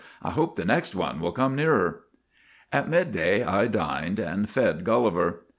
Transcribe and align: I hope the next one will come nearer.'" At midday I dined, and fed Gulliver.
I 0.23 0.31
hope 0.31 0.55
the 0.55 0.65
next 0.65 0.95
one 0.95 1.19
will 1.19 1.31
come 1.31 1.55
nearer.'" 1.55 2.05
At 2.73 2.89
midday 2.89 3.43
I 3.43 3.67
dined, 3.67 4.17
and 4.19 4.49
fed 4.49 4.83
Gulliver. 4.83 5.43